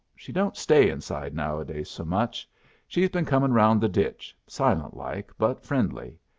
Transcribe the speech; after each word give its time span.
She 0.15 0.31
don't 0.31 0.57
stay 0.57 0.89
inside 0.89 1.35
nowadays 1.35 1.87
so 1.87 2.03
much. 2.03 2.49
She's 2.87 3.09
been 3.09 3.23
comin' 3.23 3.53
round 3.53 3.81
the 3.81 3.87
ditch, 3.87 4.35
silent 4.47 4.97
like 4.97 5.31
but 5.37 5.63
friendly. 5.63 6.17